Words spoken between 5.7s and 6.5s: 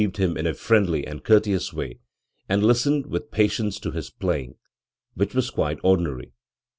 ordinary.